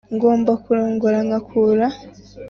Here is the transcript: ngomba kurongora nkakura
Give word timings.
ngomba 0.15 0.51
kurongora 0.63 1.17
nkakura 1.27 1.85